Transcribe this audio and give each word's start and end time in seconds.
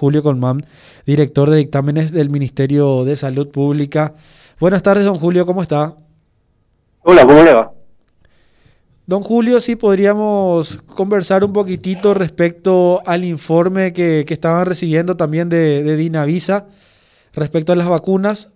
Julio 0.00 0.22
Colmán, 0.22 0.64
director 1.06 1.50
de 1.50 1.56
dictámenes 1.56 2.12
del 2.12 2.30
Ministerio 2.30 3.04
de 3.04 3.16
Salud 3.16 3.48
Pública. 3.48 4.14
Buenas 4.60 4.80
tardes, 4.80 5.04
don 5.04 5.18
Julio, 5.18 5.44
¿cómo 5.44 5.60
está? 5.60 5.96
Hola, 7.02 7.26
¿cómo 7.26 7.42
le 7.42 7.52
va? 7.52 7.72
Don 9.06 9.22
Julio, 9.22 9.60
sí 9.60 9.74
podríamos 9.74 10.78
conversar 10.86 11.42
un 11.42 11.52
poquitito 11.52 12.14
respecto 12.14 13.02
al 13.06 13.24
informe 13.24 13.92
que, 13.92 14.24
que 14.24 14.34
estaban 14.34 14.66
recibiendo 14.66 15.16
también 15.16 15.48
de, 15.48 15.82
de, 15.82 15.96
Dinavisa 15.96 16.68
respecto 17.34 17.72
a 17.72 17.74
las 17.76 17.88
vacunas. 17.88 18.52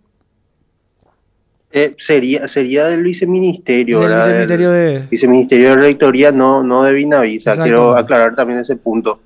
Eh, 1.72 1.96
sería, 1.98 2.46
sería 2.46 2.84
del 2.84 3.02
viceministerio, 3.02 3.98
Del 3.98 4.11
¿verdad? 4.11 4.27
viceministerio 4.27 4.70
Del 4.70 5.00
de... 5.00 5.09
viceministerio 5.09 5.70
de 5.70 5.74
Rectoría, 5.74 6.30
no, 6.30 6.62
no 6.62 6.84
de 6.84 6.93
Dinavisa. 6.93 7.61
Quiero 7.61 7.96
aclarar 7.96 8.36
también 8.36 8.61
ese 8.61 8.77
punto. 8.77 9.18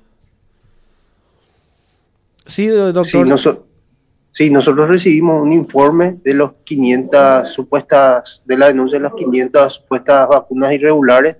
Sí, 2.47 2.67
doctor. 2.67 3.07
Sí, 3.07 3.17
noso- 3.19 3.63
sí, 4.31 4.49
nosotros 4.49 4.89
recibimos 4.89 5.41
un 5.41 5.53
informe 5.53 6.17
de 6.23 6.33
los 6.33 6.53
500 6.63 7.49
supuestas, 7.51 8.41
de 8.45 8.57
la 8.57 8.67
denuncia 8.67 8.97
de 8.97 9.03
las 9.03 9.13
500 9.13 9.73
supuestas 9.73 10.27
vacunas 10.27 10.73
irregulares, 10.73 11.35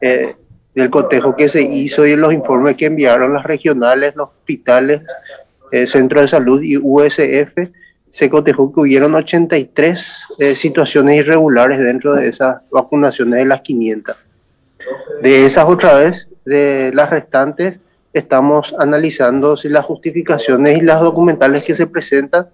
eh, 0.00 0.34
del 0.74 0.88
cotejo 0.90 1.34
que 1.36 1.48
se 1.48 1.62
hizo 1.62 2.06
y 2.06 2.10
de 2.10 2.16
los 2.16 2.32
informes 2.32 2.76
que 2.76 2.86
enviaron 2.86 3.34
las 3.34 3.44
regionales, 3.44 4.14
los 4.16 4.28
hospitales, 4.28 5.02
eh, 5.72 5.86
Centro 5.86 6.20
de 6.20 6.28
Salud 6.28 6.62
y 6.62 6.76
USF, 6.76 7.68
se 8.10 8.28
cotejó 8.30 8.72
que 8.72 8.80
hubieron 8.80 9.14
83 9.14 10.24
eh, 10.38 10.54
situaciones 10.56 11.16
irregulares 11.18 11.78
dentro 11.78 12.14
de 12.14 12.28
esas 12.28 12.56
vacunaciones 12.70 13.38
de 13.40 13.44
las 13.46 13.60
500. 13.60 14.16
De 15.22 15.46
esas 15.46 15.66
otra 15.66 15.94
vez, 15.94 16.28
de 16.44 16.90
las 16.94 17.10
restantes, 17.10 17.78
estamos 18.12 18.74
analizando 18.78 19.56
si 19.56 19.68
las 19.68 19.84
justificaciones 19.84 20.78
y 20.78 20.80
las 20.80 21.00
documentales 21.00 21.62
que 21.62 21.74
se 21.74 21.86
presentan 21.86 22.48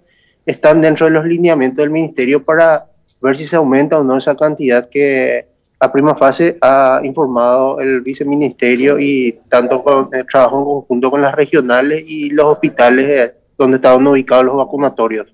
están 0.45 0.81
dentro 0.81 1.07
de 1.07 1.13
los 1.13 1.25
lineamientos 1.25 1.79
del 1.79 1.91
ministerio 1.91 2.45
para 2.45 2.87
ver 3.21 3.37
si 3.37 3.47
se 3.47 3.57
aumenta 3.57 3.99
o 3.99 4.05
no 4.05 4.17
esa 4.17 4.37
cantidad 4.37 4.89
que 4.89 5.47
a 5.79 5.93
prima 5.93 6.15
fase 6.15 6.57
ha 6.61 7.01
informado 7.03 7.81
el 7.81 8.01
viceministerio 8.01 8.99
y 8.99 9.41
tanto 9.49 9.83
con 9.83 10.09
el 10.13 10.27
trabajo 10.27 10.59
en 10.59 10.65
conjunto 10.65 11.11
con 11.11 11.23
las 11.23 11.35
regionales 11.35 12.03
y 12.07 12.31
los 12.31 12.47
hospitales 12.47 13.09
eh, 13.09 13.35
donde 13.59 13.77
estaban 13.77 14.07
ubicados 14.07 14.45
los 14.47 14.57
vacunatorios. 14.57 15.27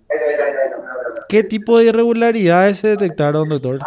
¿Qué 1.29 1.45
tipo 1.45 1.79
de 1.79 1.87
irregularidades 1.87 2.79
se 2.79 2.89
detectaron, 2.89 3.49
doctor? 3.49 3.81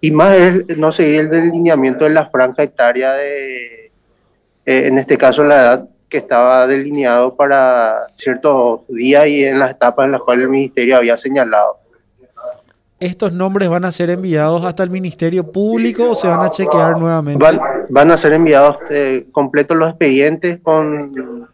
Y 0.00 0.10
más 0.10 0.34
es 0.34 0.76
no 0.76 0.92
seguir 0.92 1.20
el 1.20 1.30
delineamiento 1.30 2.04
de 2.04 2.10
la 2.10 2.26
franja 2.26 2.64
etaria 2.64 3.12
de, 3.12 3.81
eh, 4.64 4.86
en 4.86 4.98
este 4.98 5.18
caso 5.18 5.44
la 5.44 5.56
edad 5.56 5.88
que 6.08 6.18
estaba 6.18 6.66
delineado 6.66 7.34
para 7.34 8.06
ciertos 8.16 8.80
días 8.88 9.26
y 9.26 9.44
en 9.44 9.58
las 9.58 9.70
etapas 9.70 10.04
en 10.04 10.12
las 10.12 10.20
cuales 10.20 10.44
el 10.44 10.50
ministerio 10.50 10.96
había 10.96 11.16
señalado. 11.16 11.78
¿Estos 13.00 13.32
nombres 13.32 13.68
van 13.68 13.84
a 13.84 13.90
ser 13.90 14.10
enviados 14.10 14.64
hasta 14.64 14.84
el 14.84 14.90
Ministerio 14.90 15.50
Público 15.50 16.10
o 16.10 16.14
se 16.14 16.28
van 16.28 16.42
a 16.42 16.50
chequear 16.50 16.98
nuevamente? 16.98 17.42
Van, 17.42 17.60
van 17.88 18.10
a 18.12 18.16
ser 18.16 18.32
enviados 18.34 18.76
eh, 18.90 19.26
completos 19.32 19.76
los 19.76 19.88
expedientes 19.88 20.60
con, 20.62 21.48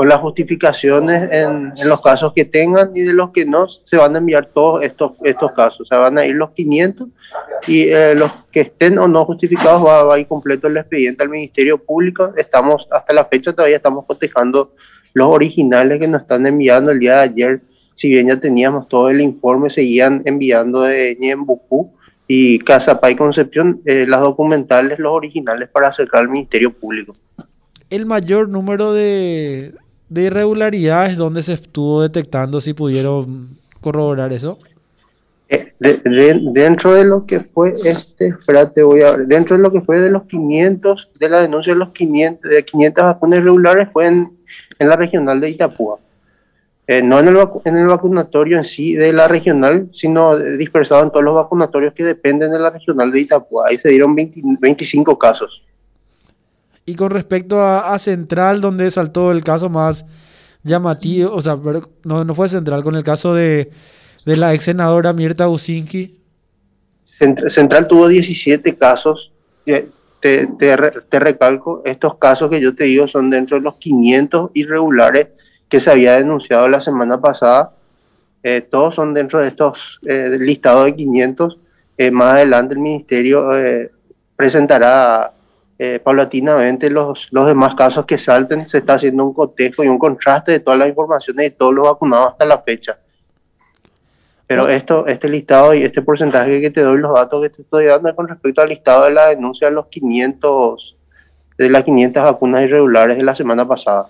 con 0.00 0.08
las 0.08 0.20
justificaciones 0.20 1.30
en, 1.30 1.74
los 1.84 2.00
casos 2.00 2.32
que 2.32 2.46
tengan 2.46 2.90
y 2.94 3.02
de 3.02 3.12
los 3.12 3.32
que 3.32 3.44
no, 3.44 3.68
se 3.68 3.98
van 3.98 4.14
a 4.14 4.18
enviar 4.18 4.46
todos 4.46 4.82
estos, 4.82 5.12
estos 5.24 5.52
casos. 5.52 5.82
O 5.82 5.84
sea, 5.84 5.98
van 5.98 6.16
a 6.16 6.24
ir 6.24 6.36
los 6.36 6.52
500 6.52 7.06
y 7.68 7.82
eh, 7.82 8.14
los 8.14 8.32
que 8.50 8.62
estén 8.62 8.98
o 8.98 9.06
no 9.06 9.26
justificados 9.26 9.84
va, 9.84 10.04
va, 10.04 10.14
a 10.14 10.18
ir 10.18 10.26
completo 10.26 10.68
el 10.68 10.78
expediente 10.78 11.22
al 11.22 11.28
Ministerio 11.28 11.76
Público. 11.76 12.32
Estamos, 12.38 12.88
hasta 12.90 13.12
la 13.12 13.26
fecha 13.26 13.52
todavía 13.52 13.76
estamos 13.76 14.06
cotejando 14.06 14.72
los 15.12 15.28
originales 15.28 16.00
que 16.00 16.08
nos 16.08 16.22
están 16.22 16.46
enviando 16.46 16.92
el 16.92 16.98
día 16.98 17.16
de 17.16 17.20
ayer. 17.20 17.60
Si 17.94 18.08
bien 18.08 18.28
ya 18.28 18.40
teníamos 18.40 18.88
todo 18.88 19.10
el 19.10 19.20
informe, 19.20 19.68
seguían 19.68 20.22
enviando 20.24 20.80
de 20.80 21.14
Ñembucú 21.20 21.92
y 22.26 22.58
Casapay 22.60 23.16
Concepción 23.16 23.82
eh, 23.84 24.06
las 24.08 24.22
documentales, 24.22 24.98
los 24.98 25.12
originales 25.12 25.68
para 25.68 25.88
acercar 25.88 26.22
al 26.22 26.30
Ministerio 26.30 26.72
Público. 26.72 27.14
El 27.90 28.06
mayor 28.06 28.48
número 28.48 28.94
de, 28.94 29.74
de 30.10 30.24
irregularidades, 30.24 31.16
¿dónde 31.16 31.42
se 31.42 31.54
estuvo 31.54 32.02
detectando? 32.02 32.60
Si 32.60 32.74
pudieron 32.74 33.56
corroborar 33.80 34.32
eso. 34.32 34.58
Eh, 35.48 35.72
de, 35.78 35.94
de, 35.98 36.40
dentro 36.52 36.94
de 36.94 37.04
lo 37.04 37.26
que 37.26 37.40
fue 37.40 37.72
este, 37.72 38.28
espérate, 38.28 38.82
voy 38.82 39.02
a 39.02 39.16
ver, 39.16 39.26
dentro 39.26 39.56
de 39.56 39.62
lo 39.62 39.72
que 39.72 39.80
fue 39.80 40.00
de 40.00 40.10
los 40.10 40.24
500, 40.24 41.10
de 41.18 41.28
la 41.28 41.40
denuncia 41.40 41.72
de 41.72 41.78
los 41.78 41.90
500, 41.90 42.50
de 42.50 42.64
500 42.64 43.04
vacunas 43.04 43.40
irregulares 43.40 43.88
fue 43.92 44.06
en, 44.06 44.32
en 44.78 44.88
la 44.88 44.96
regional 44.96 45.40
de 45.40 45.50
Itapúa. 45.50 45.98
Eh, 46.86 47.02
no 47.02 47.20
en 47.20 47.28
el, 47.28 47.38
en 47.64 47.76
el 47.76 47.86
vacunatorio 47.86 48.58
en 48.58 48.64
sí 48.64 48.94
de 48.94 49.12
la 49.12 49.28
regional, 49.28 49.88
sino 49.94 50.36
dispersado 50.36 51.04
en 51.04 51.10
todos 51.10 51.24
los 51.24 51.36
vacunatorios 51.36 51.94
que 51.94 52.02
dependen 52.02 52.50
de 52.50 52.58
la 52.58 52.70
regional 52.70 53.12
de 53.12 53.20
Itapúa. 53.20 53.68
Ahí 53.68 53.78
se 53.78 53.90
dieron 53.90 54.14
20, 54.16 54.40
25 54.58 55.16
casos. 55.16 55.62
Y 56.90 56.96
con 56.96 57.10
respecto 57.10 57.62
a, 57.62 57.96
Central, 57.98 58.60
donde 58.60 58.90
saltó 58.90 59.30
el 59.30 59.44
caso 59.44 59.70
más 59.70 60.04
llamativo, 60.64 61.32
o 61.32 61.40
sea, 61.40 61.56
no, 62.04 62.24
no 62.24 62.34
fue 62.34 62.48
Central, 62.48 62.82
con 62.82 62.96
el 62.96 63.04
caso 63.04 63.32
de, 63.32 63.70
de 64.26 64.36
la 64.36 64.52
ex 64.54 64.64
senadora 64.64 65.12
Mirta 65.12 65.48
Usinki. 65.48 66.18
Central 67.48 67.86
tuvo 67.86 68.08
17 68.08 68.76
casos. 68.76 69.30
Te, 69.64 69.88
te, 70.20 70.48
te, 71.08 71.18
recalco, 71.20 71.82
estos 71.84 72.16
casos 72.16 72.50
que 72.50 72.60
yo 72.60 72.74
te 72.74 72.84
digo 72.84 73.06
son 73.08 73.30
dentro 73.30 73.56
de 73.56 73.62
los 73.62 73.76
500 73.76 74.50
irregulares 74.54 75.28
que 75.68 75.80
se 75.80 75.90
había 75.90 76.14
denunciado 76.16 76.66
la 76.68 76.80
semana 76.80 77.20
pasada. 77.20 77.72
Eh, 78.42 78.66
todos 78.68 78.96
son 78.96 79.14
dentro 79.14 79.38
de 79.38 79.48
estos 79.48 80.00
eh, 80.06 80.36
listados 80.40 80.86
de 80.86 80.96
500. 80.96 81.58
Eh, 81.98 82.10
más 82.10 82.34
adelante 82.34 82.74
el 82.74 82.80
ministerio 82.80 83.56
eh, 83.56 83.92
presentará 84.34 85.32
eh, 85.82 85.98
paulatinamente 85.98 86.90
los, 86.90 87.28
los 87.30 87.46
demás 87.46 87.74
casos 87.74 88.04
que 88.04 88.18
salten. 88.18 88.68
Se 88.68 88.76
está 88.76 88.96
haciendo 88.96 89.24
un 89.24 89.32
cotejo 89.32 89.82
y 89.82 89.88
un 89.88 89.98
contraste 89.98 90.52
de 90.52 90.60
todas 90.60 90.78
las 90.78 90.90
informaciones 90.90 91.42
de 91.42 91.50
todos 91.52 91.72
los 91.72 91.86
vacunados 91.86 92.32
hasta 92.32 92.44
la 92.44 92.58
fecha. 92.58 92.98
Pero 94.46 94.68
esto, 94.68 95.06
este 95.06 95.30
listado 95.30 95.72
y 95.72 95.82
este 95.82 96.02
porcentaje 96.02 96.60
que 96.60 96.68
te 96.70 96.82
doy, 96.82 96.98
los 96.98 97.14
datos 97.14 97.42
que 97.42 97.48
te 97.48 97.62
estoy 97.62 97.86
dando 97.86 98.14
con 98.14 98.28
respecto 98.28 98.60
al 98.60 98.68
listado 98.68 99.06
de 99.06 99.12
la 99.12 99.28
denuncia 99.28 99.68
de 99.68 99.74
los 99.74 99.86
500, 99.86 100.96
de 101.56 101.70
las 101.70 101.82
500 101.84 102.24
vacunas 102.24 102.64
irregulares 102.64 103.16
de 103.16 103.22
la 103.22 103.34
semana 103.34 103.66
pasada. 103.66 104.08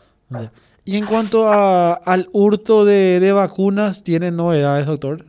Y 0.85 0.97
en 0.97 1.07
cuanto 1.07 1.47
a, 1.47 1.93
al 1.93 2.29
hurto 2.33 2.85
de, 2.85 3.21
de, 3.21 3.31
vacunas, 3.31 4.03
¿tienen 4.03 4.35
novedades, 4.35 4.87
doctor? 4.87 5.25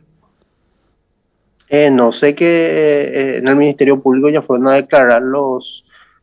Eh, 1.68 1.88
no 1.92 2.10
sé 2.10 2.34
que 2.34 2.46
eh, 2.46 3.36
en 3.36 3.46
el 3.46 3.54
Ministerio 3.54 4.00
Público 4.00 4.28
ya 4.28 4.42
fueron 4.42 4.66
a 4.66 4.72
declarar 4.72 5.22
los 5.22 5.81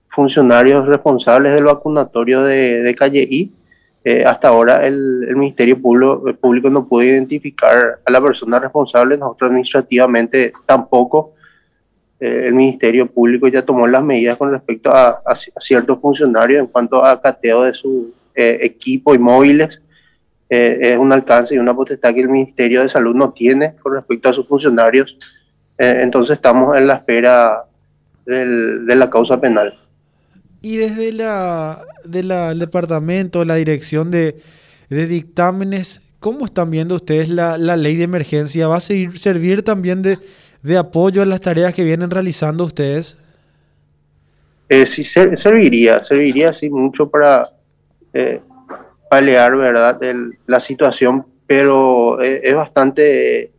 funcionarios 0.10 0.88
responsables 0.88 1.54
del 1.54 1.66
vacunatorio 1.66 2.44
de, 2.44 2.82
de 2.82 2.96
Calle 2.96 3.28
I. 3.30 3.52
Eh, 4.04 4.24
hasta 4.26 4.48
ahora 4.48 4.86
el, 4.88 5.26
el 5.28 5.36
Ministerio 5.36 5.82
Público, 5.82 6.24
el 6.28 6.36
Público, 6.36 6.70
no 6.70 6.88
pudo 6.88 7.04
identificar 7.04 8.00
a 8.04 8.12
la 8.12 8.22
persona 8.22 8.58
responsable, 8.58 9.18
nosotros 9.18 9.50
administrativamente 9.50 10.54
tampoco. 10.66 11.34
Eh, 12.20 12.46
el 12.48 12.54
Ministerio 12.54 13.08
Público 13.08 13.48
ya 13.48 13.66
tomó 13.66 13.88
las 13.88 14.04
medidas 14.04 14.38
con 14.38 14.52
respecto 14.52 14.92
a, 14.92 15.22
a, 15.26 15.36
ciertos 15.60 16.00
funcionarios 16.00 16.62
en 16.62 16.68
cuanto 16.68 17.04
a 17.04 17.22
cateo 17.22 17.64
de 17.64 17.74
su 17.74 18.14
eh, 18.36 18.60
equipo 18.62 19.14
y 19.14 19.20
móviles. 19.20 19.82
es 20.50 20.98
un 20.98 21.12
alcance 21.14 21.54
y 21.54 21.60
una 21.60 21.76
potestad 21.76 22.14
que 22.14 22.22
el 22.22 22.30
Ministerio 22.30 22.82
de 22.82 22.90
Salud 22.90 23.16
no 23.16 23.32
tiene 23.34 23.76
con 23.76 23.94
respecto 23.94 24.30
a 24.30 24.34
sus 24.34 24.48
funcionarios. 24.48 25.16
Eh, 25.80 26.02
entonces 26.02 26.36
estamos 26.36 26.76
en 26.76 26.88
la 26.88 26.96
espera 26.96 27.64
del, 28.26 28.86
de 28.86 28.96
la 28.98 29.10
causa 29.10 29.40
penal. 29.40 29.80
Y 30.62 30.78
desde 30.78 31.14
la, 31.14 31.86
de 32.04 32.24
la, 32.24 32.52
el 32.52 32.60
departamento, 32.60 33.46
la 33.46 33.56
dirección 33.56 34.12
de, 34.12 34.36
dictámenes, 34.90 36.02
¿cómo 36.20 36.46
están 36.46 36.70
viendo 36.72 36.96
ustedes 36.96 37.30
la, 37.30 37.58
ley 37.58 37.96
de 37.96 38.04
emergencia? 38.04 38.68
¿Va 38.68 38.78
a 38.78 38.82
servir 38.82 39.64
también 39.64 40.02
de, 40.02 40.78
apoyo 40.78 41.22
a 41.22 41.26
las 41.26 41.42
tareas 41.42 41.74
que 41.74 41.84
vienen 41.84 42.10
realizando 42.10 42.66
ustedes? 42.66 43.18
Eh, 44.68 44.86
sí, 44.86 45.04
ser, 45.04 45.38
serviría, 45.40 46.04
serviría 46.04 46.54
sí 46.54 46.70
mucho 46.70 47.10
para 47.10 47.50
eh, 48.14 48.42
paliar, 49.10 49.56
¿verdad?, 49.58 50.02
el, 50.04 50.38
la 50.46 50.60
situación, 50.60 51.26
pero 51.48 52.22
eh, 52.22 52.42
es 52.44 52.56
bastante 52.56 53.52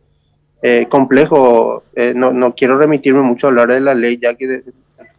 eh, 0.61 0.87
complejo. 0.89 1.83
Eh, 1.95 2.13
no, 2.15 2.31
no, 2.31 2.55
quiero 2.55 2.77
remitirme 2.77 3.21
mucho 3.21 3.47
a 3.47 3.49
hablar 3.49 3.67
de 3.69 3.81
la 3.81 3.93
ley, 3.93 4.17
ya 4.17 4.35
que 4.35 4.63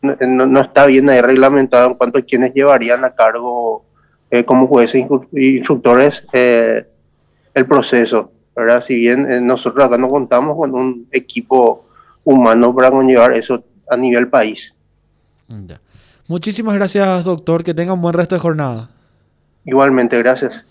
no, 0.03 0.47
no 0.47 0.61
está 0.61 0.87
bien 0.87 1.09
ahí 1.09 1.21
reglamentado 1.21 1.89
en 1.89 1.95
cuanto 1.95 2.19
a 2.19 2.23
quienes 2.23 2.53
llevarían 2.53 3.05
a 3.05 3.15
cargo 3.15 3.85
eh, 4.31 4.45
como 4.45 4.67
jueces 4.67 5.07
e 5.35 5.45
instructores 5.47 6.27
eh, 6.33 6.87
el 7.55 7.67
proceso. 7.67 8.33
¿verdad? 8.55 8.85
Si 8.85 8.95
bien 8.95 9.31
eh, 9.31 9.41
nosotros 9.41 9.85
acá 9.85 9.97
no 9.97 10.09
contamos 10.09 10.57
con 10.57 10.75
un 10.75 11.07
equipo 11.11 11.87
humano 12.25 12.75
para 12.75 12.91
conllevar 12.91 13.33
eso 13.33 13.65
a 13.89 13.97
nivel 13.97 14.29
país. 14.29 14.75
Ya. 15.49 15.81
Muchísimas 16.29 16.75
gracias, 16.75 17.25
doctor. 17.25 17.63
Que 17.63 17.75
tenga 17.75 17.93
un 17.93 18.03
buen 18.03 18.15
resto 18.15 18.35
de 18.35 18.41
jornada. 18.41 18.91
Igualmente, 19.65 20.19
gracias. 20.19 20.65